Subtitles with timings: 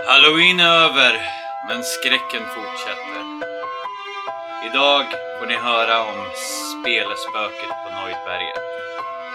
[0.00, 1.20] Halloween är över,
[1.68, 3.24] men skräcken fortsätter.
[4.66, 5.04] Idag
[5.38, 6.26] får ni höra om
[6.72, 8.62] spelespöket på Nöjdberget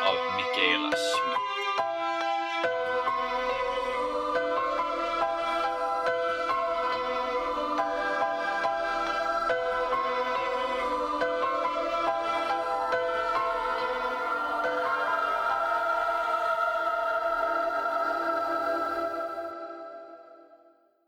[0.08, 1.67] av Mikaela Schmidt.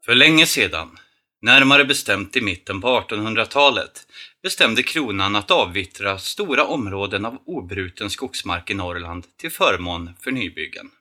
[0.09, 0.97] För länge sedan,
[1.41, 4.07] närmare bestämt i mitten på 1800-talet,
[4.43, 10.91] bestämde kronan att avvittra stora områden av obruten skogsmark i Norrland till förmån för nybyggen.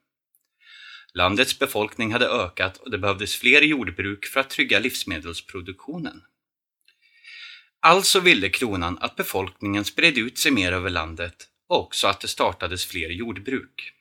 [1.15, 6.23] Landets befolkning hade ökat och det behövdes fler jordbruk för att trygga livsmedelsproduktionen.
[7.81, 11.37] Alltså ville kronan att befolkningen spred ut sig mer över landet
[11.69, 13.93] och också att det startades fler jordbruk.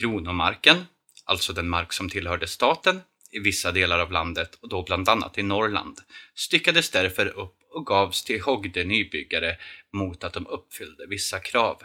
[0.00, 0.86] Kronomarken,
[1.24, 3.00] alltså den mark som tillhörde staten,
[3.30, 5.98] i vissa delar av landet och då bland annat i Norrland,
[6.34, 9.56] styckades därför upp och gavs till Hogde nybyggare
[9.92, 11.82] mot att de uppfyllde vissa krav.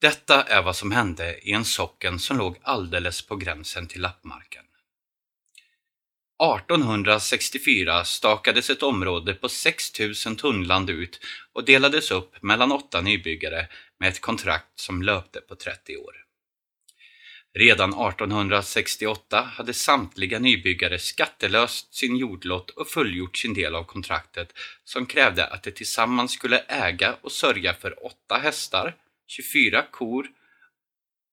[0.00, 4.64] Detta är vad som hände i en socken som låg alldeles på gränsen till lappmarken.
[6.42, 11.20] 1864 stakades ett område på 6000 tunnland ut
[11.52, 13.68] och delades upp mellan åtta nybyggare
[14.00, 16.23] med ett kontrakt som löpte på 30 år.
[17.56, 24.48] Redan 1868 hade samtliga nybyggare skattelöst sin jordlott och fullgjort sin del av kontraktet
[24.84, 28.96] som krävde att de tillsammans skulle äga och sörja för 8 hästar,
[29.26, 30.26] 24 kor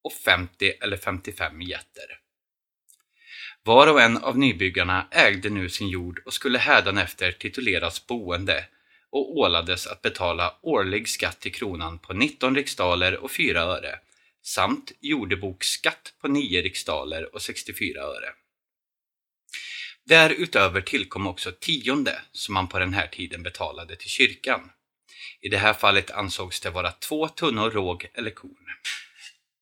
[0.03, 2.19] och 50 eller 55 getter.
[3.63, 8.65] Var och en av nybyggarna ägde nu sin jord och skulle hädanefter tituleras boende
[9.09, 13.99] och ålades att betala årlig skatt till kronan på 19 riksdaler och 4 öre
[14.43, 18.29] samt jordeboksskatt på 9 riksdaler och 64 öre.
[20.05, 24.69] Därutöver tillkom också tionde som man på den här tiden betalade till kyrkan.
[25.41, 28.51] I det här fallet ansågs det vara två tunnor råg eller korn.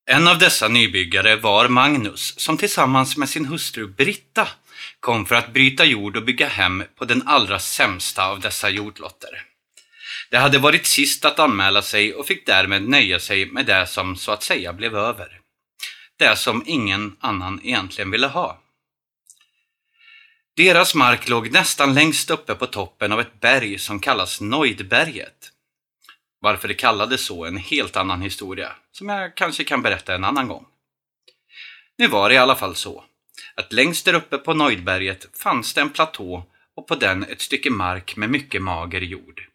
[0.06, 4.48] En av dessa nybyggare var Magnus som tillsammans med sin hustru Britta
[5.00, 9.49] kom för att bryta jord och bygga hem på den allra sämsta av dessa jordlotter.
[10.32, 14.16] Det hade varit sist att anmäla sig och fick därmed nöja sig med det som
[14.16, 15.40] så att säga blev över.
[16.18, 18.62] Det som ingen annan egentligen ville ha.
[20.56, 25.52] Deras mark låg nästan längst uppe på toppen av ett berg som kallas Noidberget.
[26.42, 30.24] Varför det kallades så är en helt annan historia, som jag kanske kan berätta en
[30.24, 30.66] annan gång.
[31.98, 33.04] Nu var det i alla fall så,
[33.56, 37.70] att längst där uppe på Noidberget fanns det en platå och på den ett stycke
[37.70, 39.49] mark med mycket mager jord.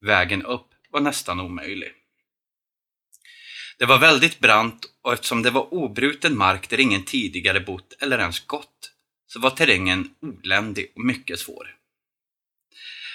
[0.00, 1.92] Vägen upp var nästan omöjlig.
[3.78, 8.18] Det var väldigt brant och eftersom det var obruten mark där ingen tidigare bott eller
[8.18, 8.92] ens gått,
[9.26, 11.74] så var terrängen oländig och mycket svår.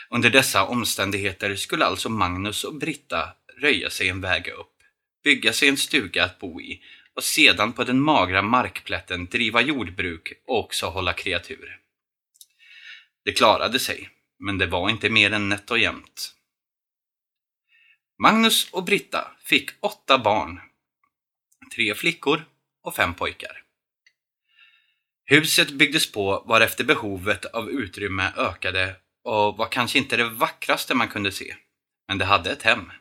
[0.09, 4.77] Under dessa omständigheter skulle alltså Magnus och Britta röja sig en väg upp,
[5.23, 6.81] bygga sig en stuga att bo i
[7.15, 11.79] och sedan på den magra markplätten driva jordbruk och också hålla kreatur.
[13.25, 16.33] Det klarade sig, men det var inte mer än nätt och jämnt.
[18.19, 20.59] Magnus och Britta fick åtta barn.
[21.75, 22.45] Tre flickor
[22.83, 23.63] och fem pojkar.
[25.25, 31.07] Huset byggdes på varefter behovet av utrymme ökade och var kanske inte det vackraste man
[31.07, 31.55] kunde se,
[32.07, 32.91] men det hade ett hem.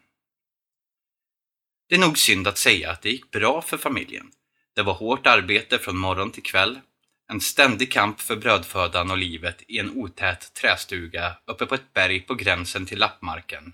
[1.89, 4.31] Det är nog synd att säga att det gick bra för familjen.
[4.75, 6.81] Det var hårt arbete från morgon till kväll,
[7.29, 12.21] en ständig kamp för brödfödan och livet i en otät trästuga uppe på ett berg
[12.21, 13.73] på gränsen till lappmarken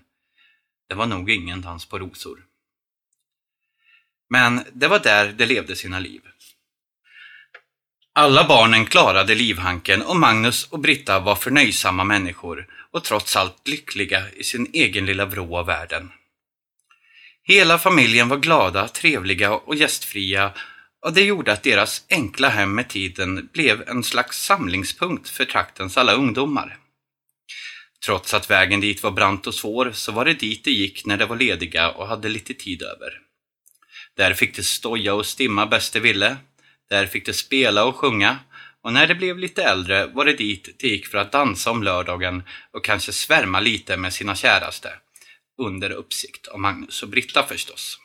[0.89, 2.39] det var nog ingen dans på rosor.
[4.29, 6.21] Men det var där de levde sina liv.
[8.13, 14.31] Alla barnen klarade livhanken och Magnus och Britta var förnöjsamma människor och trots allt lyckliga
[14.31, 16.11] i sin egen lilla vrå av världen.
[17.43, 20.53] Hela familjen var glada, trevliga och gästfria
[21.01, 25.97] och det gjorde att deras enkla hem med tiden blev en slags samlingspunkt för traktens
[25.97, 26.77] alla ungdomar.
[28.05, 31.17] Trots att vägen dit var brant och svår så var det dit de gick när
[31.17, 33.19] de var lediga och hade lite tid över.
[34.15, 36.37] Där fick de stoja och stimma bäst de ville.
[36.89, 38.39] Där fick de spela och sjunga.
[38.81, 41.83] Och när de blev lite äldre var det dit de gick för att dansa om
[41.83, 44.93] lördagen och kanske svärma lite med sina käraste.
[45.57, 47.99] Under uppsikt av Magnus och Britta förstås.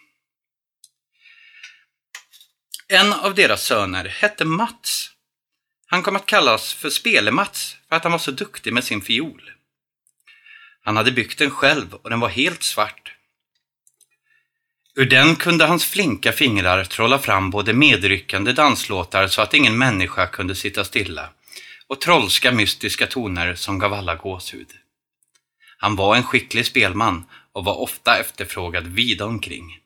[2.89, 5.11] En av deras söner hette Mats.
[5.87, 9.54] Han kom att kallas för Spele-Mats för att han var så duktig med sin fiol.
[10.85, 13.15] Han hade byggt den själv och den var helt svart.
[14.97, 20.27] Ur den kunde hans flinka fingrar trolla fram både medryckande danslåtar så att ingen människa
[20.27, 21.29] kunde sitta stilla
[21.87, 24.69] och trollska mystiska toner som gav alla gåshud.
[25.79, 29.79] Han var en skicklig spelman och var ofta efterfrågad vida omkring.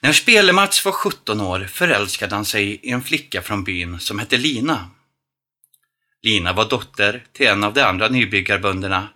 [0.00, 4.36] När Spelemats var 17 år förälskade han sig i en flicka från byn som hette
[4.36, 4.90] Lina.
[6.26, 9.08] Lina var dotter till en av de andra nybyggarbönderna,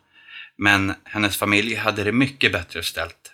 [0.57, 3.33] men hennes familj hade det mycket bättre ställt.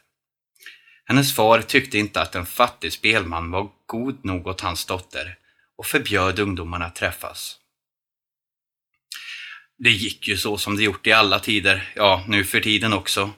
[1.04, 5.36] Hennes far tyckte inte att en fattig spelman var god nog åt hans dotter
[5.78, 7.56] och förbjöd ungdomarna att träffas.
[9.78, 13.30] Det gick ju så som det gjort i alla tider, ja, nu för tiden också,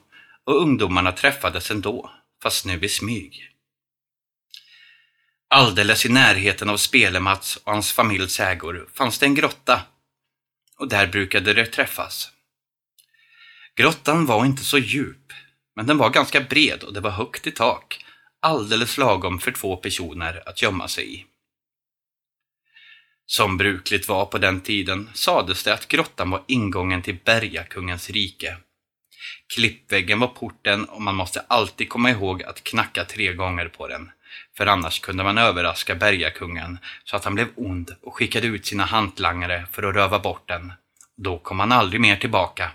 [0.43, 2.11] och ungdomarna träffades ändå,
[2.43, 3.51] fast nu i smyg.
[5.49, 9.81] Alldeles i närheten av Spelemats och hans familjs ägor fanns det en grotta
[10.79, 12.31] och där brukade det träffas.
[13.75, 15.33] Grottan var inte så djup,
[15.75, 18.05] men den var ganska bred och det var högt i tak,
[18.41, 21.25] alldeles lagom för två personer att gömma sig i.
[23.25, 28.57] Som brukligt var på den tiden sades det att grottan var ingången till Bergakungens rike.
[29.55, 34.11] Klippväggen var porten och man måste alltid komma ihåg att knacka tre gånger på den,
[34.57, 38.85] för annars kunde man överraska Bergakungen så att han blev ond och skickade ut sina
[38.85, 40.73] hantlangare för att röva bort den.
[41.17, 42.71] Då kom han aldrig mer tillbaka.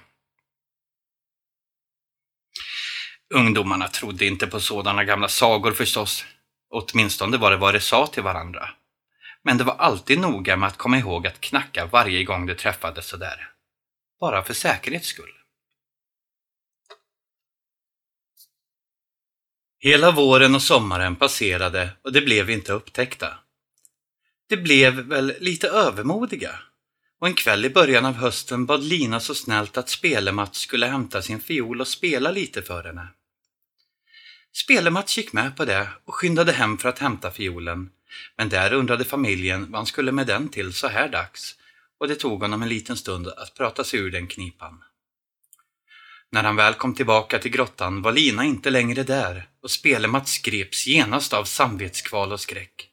[3.34, 6.24] Ungdomarna trodde inte på sådana gamla sagor förstås,
[6.70, 8.68] åtminstone var det vad de sa till varandra.
[9.42, 13.06] Men det var alltid noga med att komma ihåg att knacka varje gång de träffades
[13.06, 13.50] sådär.
[14.20, 15.43] Bara för säkerhets skull.
[19.84, 23.38] Hela våren och sommaren passerade och de blev inte upptäckta.
[24.48, 26.58] De blev väl lite övermodiga
[27.20, 31.22] och en kväll i början av hösten bad Lina så snällt att Spelemats skulle hämta
[31.22, 33.08] sin fiol och spela lite för henne.
[34.52, 37.90] Spelemats gick med på det och skyndade hem för att hämta fiolen,
[38.36, 41.54] men där undrade familjen vad han skulle med den till så här dags
[41.98, 44.82] och det tog honom en liten stund att prata sig ur den knipan.
[46.34, 50.86] När han väl kom tillbaka till grottan var Lina inte längre där och Spelemats greps
[50.86, 52.88] genast av samvetskval och skräck.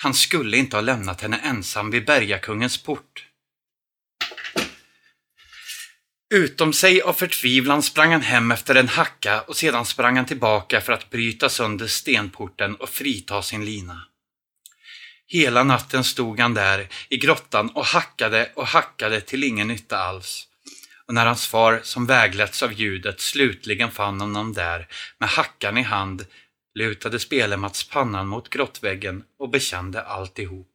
[0.00, 3.26] Han skulle inte ha lämnat henne ensam vid bergakungens port.
[6.34, 10.80] Utom sig av förtvivlan sprang han hem efter en hacka och sedan sprang han tillbaka
[10.80, 14.04] för att bryta sönder stenporten och frita sin lina.
[15.26, 20.47] Hela natten stod han där i grottan och hackade och hackade till ingen nytta alls.
[21.08, 24.88] Och när hans far, som vägletts av ljudet, slutligen fann honom där
[25.18, 26.26] med hackan i hand
[26.74, 30.70] lutade Spelemats pannan mot grottväggen och bekände alltihop.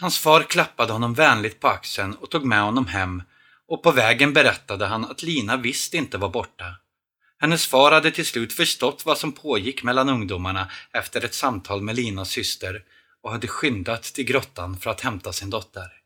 [0.00, 3.22] Hans far klappade honom vänligt på axeln och tog med honom hem
[3.68, 6.76] och på vägen berättade han att Lina visst inte var borta.
[7.38, 11.96] Hennes far hade till slut förstått vad som pågick mellan ungdomarna efter ett samtal med
[11.96, 12.84] Linas syster
[13.22, 15.99] och hade skyndat till grottan för att hämta sin dotter.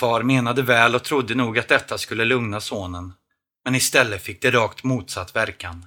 [0.00, 3.12] Far menade väl och trodde nog att detta skulle lugna sonen,
[3.64, 5.86] men istället fick det rakt motsatt verkan.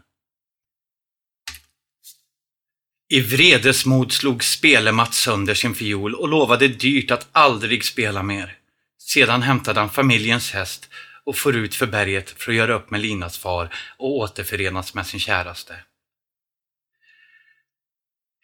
[3.09, 8.57] I vredesmod slog Spelemat sönder sin fiol och lovade dyrt att aldrig spela mer.
[8.97, 10.89] Sedan hämtade han familjens häst
[11.23, 15.07] och for ut för berget för att göra upp med Linas far och återförenas med
[15.07, 15.75] sin käraste.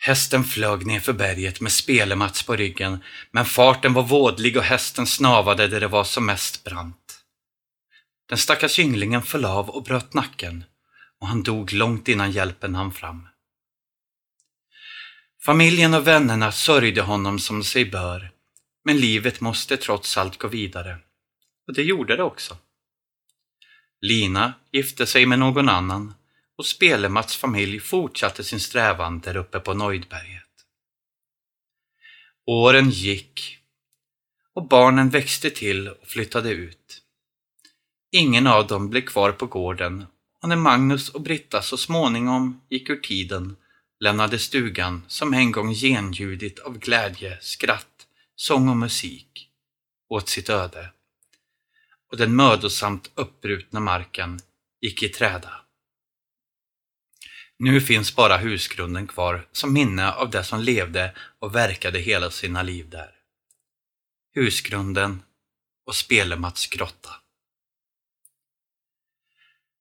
[0.05, 5.07] Hästen flög ner för berget med Spelemats på ryggen, men farten var vådlig och hästen
[5.07, 7.19] snavade där det var som mest brant.
[8.29, 10.63] Den stackars ynglingen föll av och bröt nacken
[11.21, 13.27] och han dog långt innan hjälpen hann fram.
[15.41, 18.31] Familjen och vännerna sörjde honom som sig bör,
[18.83, 20.97] men livet måste trots allt gå vidare.
[21.67, 22.57] Och det gjorde det också.
[24.01, 26.13] Lina gifte sig med någon annan
[26.57, 30.41] och Spelemats familj fortsatte sin strävan där uppe på Nöjdberget.
[32.45, 33.57] Åren gick
[34.53, 37.01] och barnen växte till och flyttade ut.
[38.11, 40.05] Ingen av dem blev kvar på gården
[40.41, 43.55] och när Magnus och Britta så småningom gick ur tiden
[43.99, 49.49] lämnade stugan som en gång genljudit av glädje, skratt, sång och musik
[50.09, 50.89] åt sitt öde
[52.11, 54.39] och den mödosamt uppbrutna marken
[54.81, 55.64] gick i träda.
[57.59, 62.63] Nu finns bara husgrunden kvar som minne av det som levde och verkade hela sina
[62.63, 63.11] liv där.
[64.33, 65.23] Husgrunden
[65.85, 67.09] och Spelemats grotta.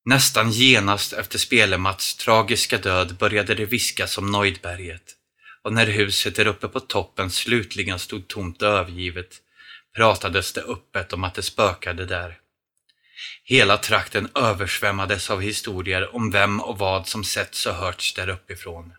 [0.05, 5.17] Nästan genast efter Spelemats tragiska död började det viskas om Nöjdberget
[5.63, 9.41] och när huset där uppe på toppen slutligen stod tomt och övergivet
[9.97, 12.44] pratades det öppet om att det spökade där.
[13.45, 18.93] Hela trakten översvämmades av historier om vem och vad som setts och hörts där uppifrån.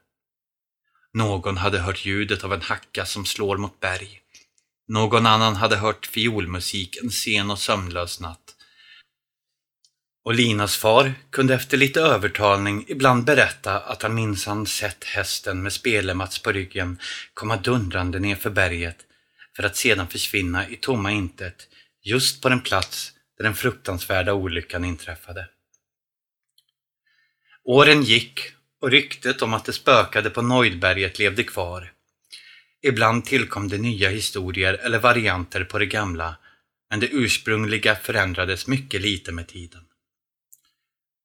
[1.13, 4.21] Någon hade hört ljudet av en hacka som slår mot berg.
[4.87, 8.55] Någon annan hade hört fiolmusik en sen och sömnlös natt.
[10.25, 15.73] Och Linas far kunde efter lite övertalning ibland berätta att han minsann sett hästen med
[15.73, 16.99] spelemats på ryggen
[17.33, 18.97] komma dundrande ner för berget
[19.55, 21.67] för att sedan försvinna i tomma intet
[22.03, 25.47] just på den plats där den fruktansvärda olyckan inträffade.
[27.63, 28.39] Åren gick
[28.81, 31.91] och ryktet om att det spökade på Noidberget levde kvar.
[32.81, 36.35] Ibland tillkom det nya historier eller varianter på det gamla,
[36.89, 39.81] men det ursprungliga förändrades mycket lite med tiden.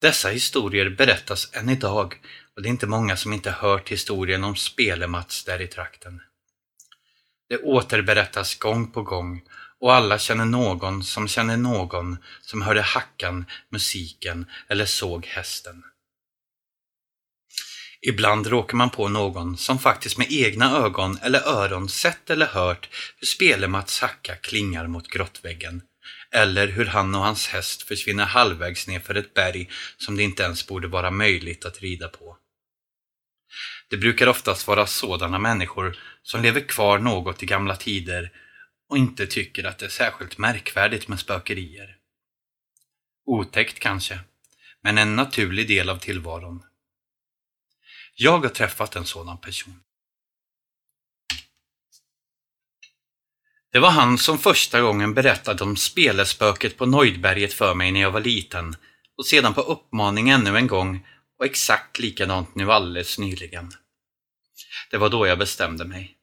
[0.01, 2.21] Dessa historier berättas än idag
[2.55, 6.21] och det är inte många som inte hört historien om Spelemats där i trakten.
[7.49, 9.41] Det återberättas gång på gång
[9.81, 15.83] och alla känner någon som känner någon som hörde hackan, musiken eller såg hästen.
[18.07, 22.89] Ibland råkar man på någon som faktiskt med egna ögon eller öron sett eller hört
[23.17, 25.81] hur Spelemats hacka klingar mot grottväggen.
[26.31, 30.43] Eller hur han och hans häst försvinner halvvägs ner för ett berg som det inte
[30.43, 32.37] ens borde vara möjligt att rida på.
[33.89, 38.31] Det brukar oftast vara sådana människor som lever kvar något i gamla tider
[38.91, 41.97] och inte tycker att det är särskilt märkvärdigt med spökerier.
[43.25, 44.19] Otäckt kanske,
[44.81, 46.63] men en naturlig del av tillvaron.
[48.15, 49.83] Jag har träffat en sådan person.
[53.71, 58.11] Det var han som första gången berättade om spelespöket på Nöjdberget för mig när jag
[58.11, 58.75] var liten
[59.17, 61.07] och sedan på uppmaning ännu en gång
[61.39, 63.71] och exakt likadant nu alldeles nyligen.
[64.89, 66.20] Det var då jag bestämde mig.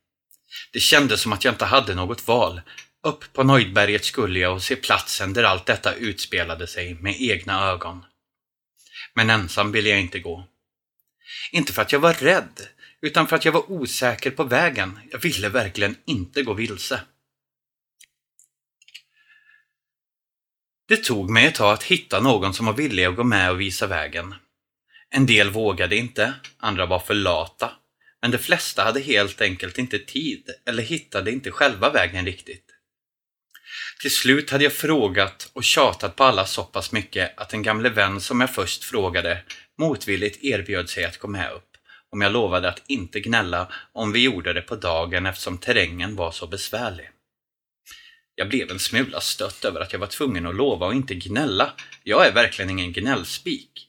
[0.73, 2.61] Det kändes som att jag inte hade något val.
[3.03, 7.65] Upp på Nöjdberget skulle jag och se platsen där allt detta utspelade sig med egna
[7.65, 8.05] ögon.
[9.15, 10.49] Men ensam ville jag inte gå.
[11.53, 12.69] Inte för att jag var rädd,
[13.01, 14.99] utan för att jag var osäker på vägen.
[15.11, 17.01] Jag ville verkligen inte gå vilse.
[20.89, 23.61] Det tog mig ett tag att hitta någon som var villig att gå med och
[23.61, 24.35] visa vägen.
[25.11, 27.73] En del vågade inte, andra var för lata
[28.23, 32.65] men de flesta hade helt enkelt inte tid eller hittade inte själva vägen riktigt.
[34.01, 37.89] Till slut hade jag frågat och tjatat på alla så pass mycket att en gamle
[37.89, 39.43] vän som jag först frågade
[39.79, 41.69] motvilligt erbjöd sig att gå med upp
[42.11, 46.31] om jag lovade att inte gnälla om vi gjorde det på dagen eftersom terrängen var
[46.31, 47.11] så besvärlig.
[48.35, 51.73] Jag blev en smula stött över att jag var tvungen att lova att inte gnälla.
[52.03, 53.89] Jag är verkligen ingen gnällspik.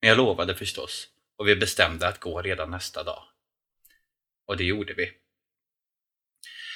[0.00, 3.22] Men jag lovade förstås och vi bestämde att gå redan nästa dag.
[4.46, 5.10] Och det gjorde vi.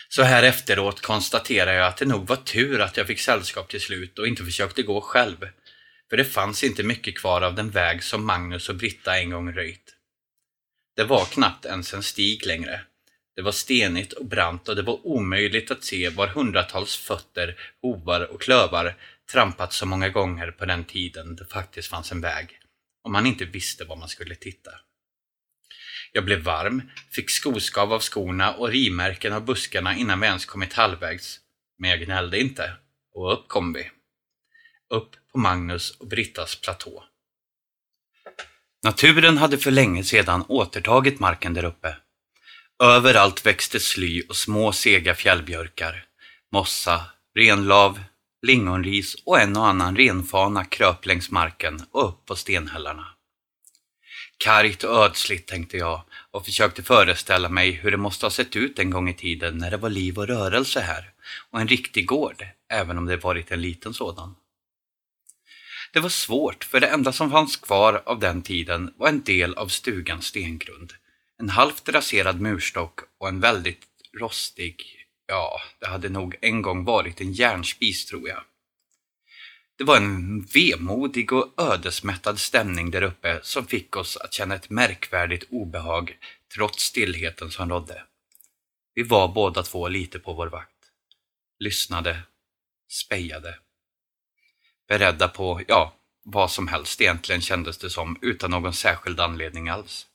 [0.08, 3.80] Så här efteråt konstaterar jag att det nog var tur att jag fick sällskap till
[3.80, 5.36] slut och inte försökte gå själv.
[6.10, 9.52] För det fanns inte mycket kvar av den väg som Magnus och Britta en gång
[9.52, 9.96] röjt.
[10.96, 12.80] Det var knappt ens en stig längre.
[13.36, 18.20] Det var stenigt och brant och det var omöjligt att se var hundratals fötter, hovar
[18.20, 18.96] och klövar
[19.32, 22.60] trampat så många gånger på den tiden det faktiskt fanns en väg,
[23.02, 24.70] om man inte visste var man skulle titta.
[26.16, 30.72] Jag blev varm, fick skoskav av skorna och rivmärken av buskarna innan vi ens kommit
[30.72, 31.40] halvvägs.
[31.78, 32.72] Men jag gnällde inte.
[33.14, 33.90] Och upp kom vi.
[34.94, 37.04] Upp på Magnus och Brittas platå.
[38.84, 41.96] Naturen hade för länge sedan återtagit marken där uppe.
[42.82, 46.04] Överallt växte sly och små sega fjällbjörkar.
[46.52, 47.04] Mossa,
[47.38, 48.00] renlav,
[48.46, 53.15] lingonris och en och annan renfana kröp längs marken och upp på stenhällarna.
[54.38, 58.78] Kargt och ödsligt tänkte jag och försökte föreställa mig hur det måste ha sett ut
[58.78, 61.10] en gång i tiden när det var liv och rörelse här
[61.50, 64.34] och en riktig gård, även om det varit en liten sådan.
[65.92, 69.54] Det var svårt, för det enda som fanns kvar av den tiden var en del
[69.54, 70.92] av stugans stengrund.
[71.38, 73.86] En halvt raserad murstock och en väldigt
[74.20, 78.42] rostig, ja, det hade nog en gång varit en järnspis tror jag.
[79.78, 84.70] Det var en vemodig och ödesmättad stämning där uppe som fick oss att känna ett
[84.70, 86.18] märkvärdigt obehag
[86.54, 88.02] trots stillheten som rådde.
[88.94, 90.70] Vi var båda två lite på vår vakt.
[91.58, 92.22] Lyssnade,
[92.90, 93.58] spejade.
[94.88, 100.06] Beredda på, ja, vad som helst egentligen kändes det som utan någon särskild anledning alls.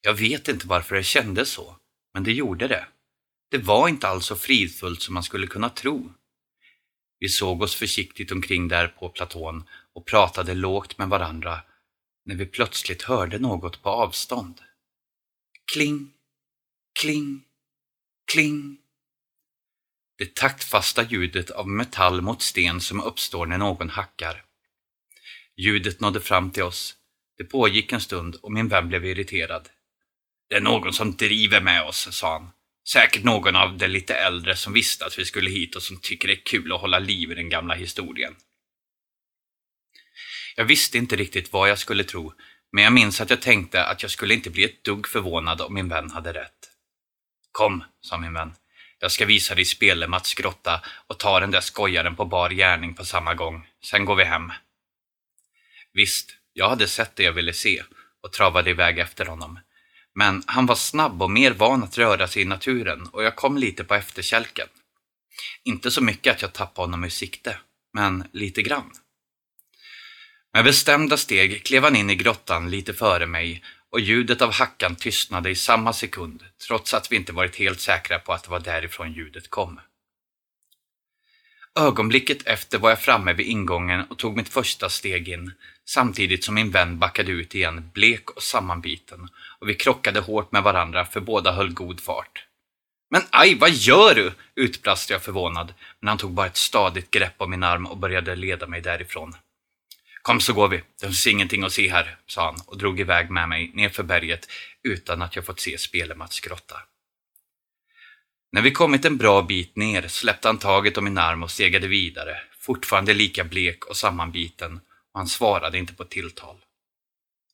[0.00, 1.76] Jag vet inte varför det kändes så,
[2.14, 2.86] men det gjorde det.
[3.50, 6.12] Det var inte alls så fridfullt som man skulle kunna tro.
[7.18, 11.60] Vi såg oss försiktigt omkring där på platån och pratade lågt med varandra
[12.24, 14.60] när vi plötsligt hörde något på avstånd.
[15.72, 16.12] Kling,
[17.00, 17.44] kling,
[18.32, 18.78] kling.
[20.18, 24.44] Det taktfasta ljudet av metall mot sten som uppstår när någon hackar.
[25.56, 26.96] Ljudet nådde fram till oss.
[27.38, 29.68] Det pågick en stund och min vän blev irriterad.
[30.48, 32.50] Det är någon som driver med oss, sa han.
[32.88, 36.28] Säkert någon av de lite äldre som visste att vi skulle hit och som tycker
[36.28, 38.36] det är kul att hålla liv i den gamla historien.
[40.56, 42.32] Jag visste inte riktigt vad jag skulle tro,
[42.72, 45.74] men jag minns att jag tänkte att jag skulle inte bli ett dugg förvånad om
[45.74, 46.70] min vän hade rätt.
[47.52, 48.54] Kom, sa min vän.
[48.98, 53.04] Jag ska visa dig Spelemats grotta och ta den där skojaren på bar gärning på
[53.04, 53.68] samma gång.
[53.84, 54.52] Sen går vi hem.
[55.92, 57.82] Visst, jag hade sett det jag ville se
[58.22, 59.58] och travade iväg efter honom.
[60.18, 63.58] Men han var snabb och mer van att röra sig i naturen och jag kom
[63.58, 64.68] lite på efterkälken.
[65.64, 67.58] Inte så mycket att jag tappade honom ur sikte,
[67.94, 68.90] men lite grann.
[70.52, 74.96] Med bestämda steg klev han in i grottan lite före mig och ljudet av hackan
[74.96, 78.60] tystnade i samma sekund, trots att vi inte varit helt säkra på att det var
[78.60, 79.80] därifrån ljudet kom.
[81.78, 85.52] Ögonblicket efter var jag framme vid ingången och tog mitt första steg in,
[85.84, 89.28] samtidigt som min vän backade ut igen, blek och sammanbiten,
[89.58, 92.44] och vi krockade hårt med varandra för båda höll god fart.
[93.10, 94.32] Men aj, vad gör du?
[94.54, 98.36] utbrast jag förvånad, men han tog bara ett stadigt grepp om min arm och började
[98.36, 99.36] leda mig därifrån.
[100.22, 103.30] Kom så går vi, det finns ingenting att se här, sa han och drog iväg
[103.30, 104.48] med mig nerför berget
[104.82, 106.76] utan att jag fått se Spelemats grotta.
[108.52, 111.88] När vi kommit en bra bit ner släppte han taget om min arm och segade
[111.88, 114.80] vidare, fortfarande lika blek och sammanbiten,
[115.12, 116.56] och han svarade inte på tilltal.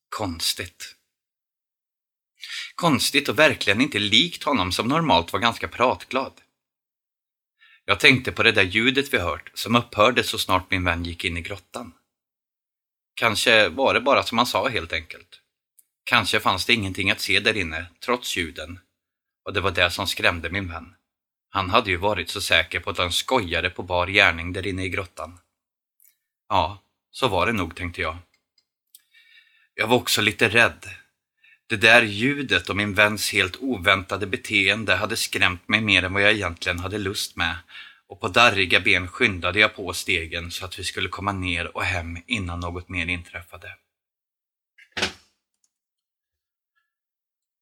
[0.08, 0.96] Konstigt.
[2.74, 6.32] Konstigt och verkligen inte likt honom som normalt var ganska pratglad.
[7.84, 11.24] Jag tänkte på det där ljudet vi hört, som upphörde så snart min vän gick
[11.24, 11.92] in i grottan.
[13.14, 15.40] Kanske var det bara som han sa helt enkelt.
[16.04, 18.78] Kanske fanns det ingenting att se där inne, trots ljuden.
[19.44, 20.94] Och det var det som skrämde min vän.
[21.48, 24.84] Han hade ju varit så säker på att han skojade på bar gärning där inne
[24.84, 25.38] i grottan.
[26.48, 28.16] Ja, så var det nog, tänkte jag.
[29.74, 30.88] Jag var också lite rädd.
[31.66, 36.22] Det där ljudet och min väns helt oväntade beteende hade skrämt mig mer än vad
[36.22, 37.56] jag egentligen hade lust med
[38.12, 41.84] och på darriga ben skyndade jag på stegen så att vi skulle komma ner och
[41.84, 43.76] hem innan något mer inträffade.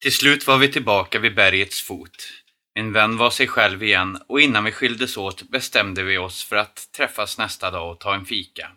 [0.03, 2.33] Till slut var vi tillbaka vid bergets fot.
[2.75, 6.57] Min vän var sig själv igen och innan vi skildes åt bestämde vi oss för
[6.57, 8.73] att träffas nästa dag och ta en fika.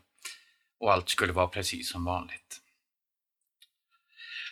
[0.80, 2.60] Och allt skulle vara precis som vanligt.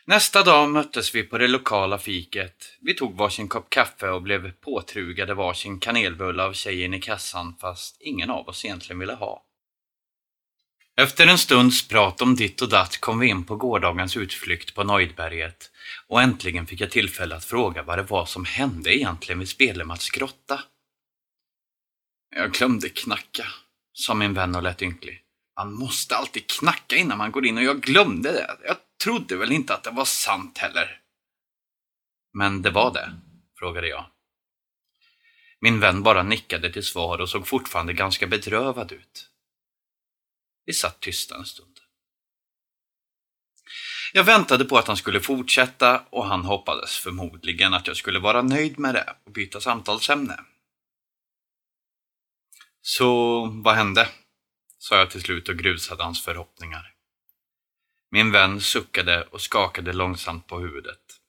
[0.05, 2.77] Nästa dag möttes vi på det lokala fiket.
[2.81, 8.01] Vi tog varsin kopp kaffe och blev påtrugade varsin kanelbulle av tjejen i kassan fast
[8.01, 9.43] ingen av oss egentligen ville ha.
[10.95, 14.83] Efter en stunds prat om ditt och datt kom vi in på gårdagens utflykt på
[14.83, 15.71] Nöjdberget
[16.07, 20.09] och äntligen fick jag tillfälle att fråga vad det var som hände egentligen vid Spelemats
[20.09, 20.63] grotta.
[22.35, 23.47] Jag glömde knacka,
[23.93, 25.21] sa min vän och lät ynklig.
[25.57, 28.57] Man måste alltid knacka innan man går in och jag glömde det.
[28.63, 30.99] Jag trodde väl inte att det var sant heller.
[32.33, 33.11] Men det var det,
[33.59, 34.05] frågade jag.
[35.59, 39.30] Min vän bara nickade till svar och såg fortfarande ganska bedrövad ut.
[40.65, 41.79] Vi satt tysta en stund.
[44.13, 48.41] Jag väntade på att han skulle fortsätta och han hoppades förmodligen att jag skulle vara
[48.41, 50.39] nöjd med det och byta samtalsämne.
[52.81, 54.09] Så vad hände?
[54.77, 56.93] sa jag till slut och grusade hans förhoppningar.
[58.11, 61.21] Min vän suckade och skakade långsamt på huvudet.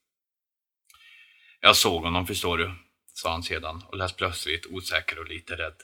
[1.60, 2.74] Jag såg honom, förstår du,
[3.14, 5.82] sa han sedan och lät plötsligt osäker och lite rädd.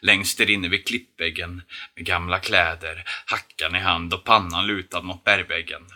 [0.00, 1.62] Längst där inne vid klippväggen
[1.94, 5.86] med gamla kläder, hackan i hand och pannan lutad mot bergväggen.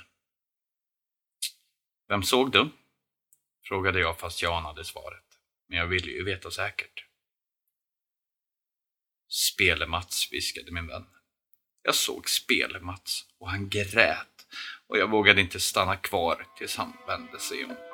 [2.08, 2.70] Vem såg du?
[3.64, 5.24] frågade jag fast jag anade svaret.
[5.68, 7.04] Men jag ville ju veta säkert.
[9.28, 11.06] Spelemats, viskade min vän.
[11.82, 14.46] Jag såg Spelemats och han grät
[14.86, 17.91] och jag vågade inte stanna kvar tills han vände sig om.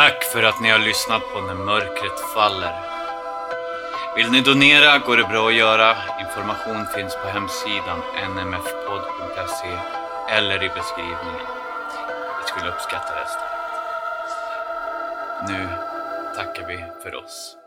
[0.00, 2.74] Tack för att ni har lyssnat på När mörkret faller.
[4.16, 5.96] Vill ni donera går det bra att göra.
[6.20, 8.00] Information finns på hemsidan
[8.34, 9.78] nmfpodd.se
[10.28, 11.46] eller i beskrivningen.
[12.40, 13.28] Vi skulle uppskatta det.
[15.52, 15.68] Nu
[16.36, 17.59] tackar vi för oss.